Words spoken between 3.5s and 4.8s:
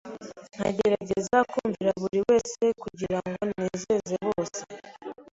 nezeze bose.